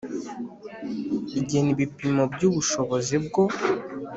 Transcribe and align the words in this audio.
Igena 1.39 1.69
ibipimo 1.75 2.23
by 2.33 2.41
ubushobozi 2.49 3.15
bwo 3.25 3.43